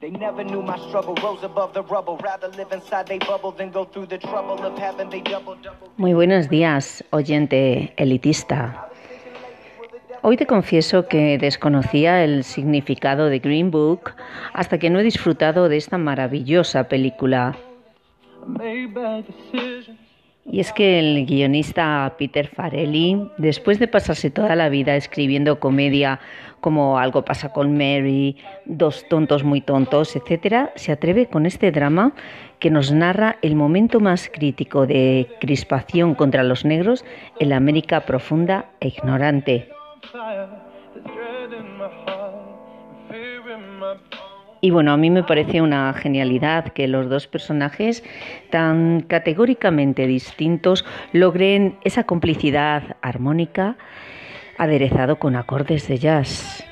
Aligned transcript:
They 0.00 0.10
never 0.10 0.44
knew 0.44 0.62
my 0.62 0.78
struggle, 0.88 1.16
rose 1.24 1.42
above 1.42 1.72
the 1.72 1.82
rubble. 1.82 2.18
Rather 2.22 2.48
live 2.56 2.72
inside 2.72 3.06
they 3.06 3.18
bubble 3.18 3.50
than 3.50 3.72
go 3.72 3.84
through 3.84 4.06
the 4.06 4.18
trouble 4.18 4.54
of 4.64 4.78
having 4.78 5.10
they 5.10 5.20
double 5.22 5.56
double. 5.56 5.90
Muy 5.96 6.14
buenos 6.14 6.48
días, 6.48 7.02
oyente 7.10 7.94
elitista. 7.96 8.88
Hoy 10.22 10.36
te 10.36 10.46
confieso 10.46 11.08
que 11.08 11.36
desconocía 11.38 12.22
el 12.22 12.44
significado 12.44 13.28
de 13.28 13.40
Green 13.40 13.72
Book 13.72 14.12
hasta 14.52 14.78
que 14.78 14.88
no 14.88 15.00
he 15.00 15.02
disfrutado 15.02 15.68
de 15.68 15.76
esta 15.76 15.98
maravillosa 15.98 16.84
película. 16.84 17.56
Y 20.50 20.60
es 20.60 20.72
que 20.72 20.98
el 20.98 21.26
guionista 21.26 22.14
Peter 22.18 22.48
Farelli, 22.48 23.30
después 23.36 23.78
de 23.78 23.86
pasarse 23.86 24.30
toda 24.30 24.56
la 24.56 24.70
vida 24.70 24.96
escribiendo 24.96 25.60
comedia 25.60 26.20
como 26.60 26.98
Algo 26.98 27.24
pasa 27.24 27.52
con 27.52 27.72
Mary, 27.76 28.36
Dos 28.64 29.06
tontos 29.08 29.44
muy 29.44 29.60
tontos, 29.60 30.16
etc., 30.16 30.70
se 30.74 30.92
atreve 30.92 31.26
con 31.26 31.44
este 31.44 31.70
drama 31.70 32.12
que 32.58 32.70
nos 32.70 32.92
narra 32.92 33.36
el 33.42 33.56
momento 33.56 34.00
más 34.00 34.30
crítico 34.32 34.86
de 34.86 35.28
crispación 35.40 36.14
contra 36.14 36.42
los 36.42 36.64
negros 36.64 37.04
en 37.38 37.50
la 37.50 37.56
América 37.56 38.00
profunda 38.00 38.70
e 38.80 38.88
ignorante. 38.88 39.68
Y 44.60 44.70
bueno, 44.70 44.92
a 44.92 44.96
mí 44.96 45.10
me 45.10 45.22
parece 45.22 45.60
una 45.60 45.92
genialidad 45.94 46.68
que 46.72 46.88
los 46.88 47.08
dos 47.08 47.26
personajes 47.28 48.02
tan 48.50 49.02
categóricamente 49.02 50.06
distintos 50.06 50.84
logren 51.12 51.76
esa 51.84 52.04
complicidad 52.04 52.96
armónica 53.02 53.76
aderezado 54.56 55.18
con 55.18 55.36
acordes 55.36 55.86
de 55.86 55.98
jazz. 55.98 56.64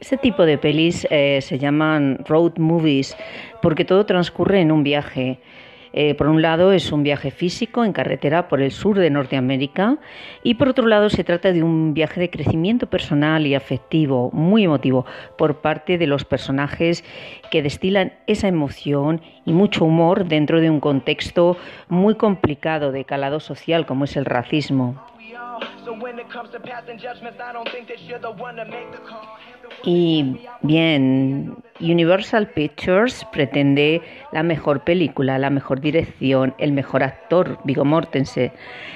Ese 0.00 0.16
tipo 0.16 0.44
de 0.44 0.58
pelis 0.58 1.06
eh, 1.10 1.38
se 1.42 1.58
llaman 1.58 2.18
road 2.26 2.58
movies 2.58 3.16
porque 3.60 3.84
todo 3.84 4.04
transcurre 4.04 4.60
en 4.60 4.72
un 4.72 4.82
viaje. 4.82 5.38
Eh, 5.92 6.14
por 6.14 6.28
un 6.28 6.40
lado 6.40 6.72
es 6.72 6.90
un 6.90 7.02
viaje 7.02 7.30
físico 7.30 7.84
en 7.84 7.92
carretera 7.92 8.48
por 8.48 8.62
el 8.62 8.70
sur 8.70 8.98
de 8.98 9.10
Norteamérica 9.10 9.98
y 10.42 10.54
por 10.54 10.68
otro 10.68 10.86
lado 10.86 11.10
se 11.10 11.24
trata 11.24 11.52
de 11.52 11.62
un 11.62 11.92
viaje 11.92 12.20
de 12.20 12.30
crecimiento 12.30 12.86
personal 12.86 13.46
y 13.46 13.54
afectivo 13.54 14.30
muy 14.32 14.64
emotivo 14.64 15.04
por 15.36 15.60
parte 15.60 15.98
de 15.98 16.06
los 16.06 16.24
personajes 16.24 17.04
que 17.50 17.62
destilan 17.62 18.14
esa 18.26 18.48
emoción 18.48 19.20
y 19.44 19.52
mucho 19.52 19.84
humor 19.84 20.26
dentro 20.26 20.60
de 20.60 20.70
un 20.70 20.80
contexto 20.80 21.56
muy 21.88 22.14
complicado 22.14 22.92
de 22.92 23.04
calado 23.04 23.40
social 23.40 23.86
como 23.86 24.04
es 24.04 24.16
el 24.16 24.24
racismo. 24.24 25.11
Y 29.84 30.40
bien, 30.62 31.56
Universal 31.80 32.48
Pictures 32.48 33.26
pretende 33.32 34.02
la 34.32 34.42
mejor 34.42 34.80
película, 34.84 35.38
la 35.38 35.50
mejor 35.50 35.80
dirección, 35.80 36.54
el 36.58 36.72
mejor 36.72 37.02
actor, 37.02 37.58
Vigo 37.64 37.84
Mortensen, 37.84 38.52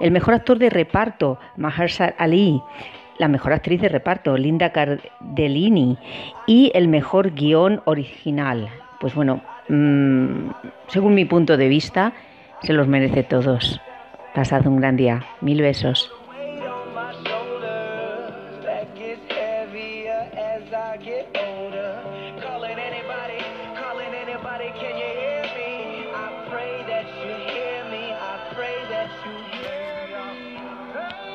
el 0.00 0.10
mejor 0.10 0.34
actor 0.34 0.58
de 0.58 0.70
reparto, 0.70 1.38
Mahershala 1.56 2.14
Ali, 2.18 2.60
la 3.18 3.28
mejor 3.28 3.52
actriz 3.52 3.80
de 3.80 3.88
reparto, 3.88 4.36
Linda 4.36 4.70
Cardellini, 4.72 5.98
y 6.46 6.70
el 6.74 6.88
mejor 6.88 7.32
guion 7.32 7.82
original. 7.84 8.68
Pues 9.00 9.14
bueno, 9.14 9.42
mm, 9.68 10.50
según 10.88 11.14
mi 11.14 11.24
punto 11.24 11.56
de 11.56 11.68
vista, 11.68 12.12
se 12.62 12.72
los 12.72 12.86
merece 12.86 13.22
todos. 13.22 13.80
Pasad 14.34 14.66
un 14.66 14.76
gran 14.76 14.96
día. 14.96 15.24
Mil 15.40 15.60
besos. 15.62 16.12
As 19.76 20.72
I 20.72 20.96
get 20.96 21.28
older. 21.36 22.00
Calling 22.40 22.78
anybody, 22.78 23.38
calling 23.76 24.14
anybody, 24.14 24.72
can 24.80 24.96
you 24.96 24.97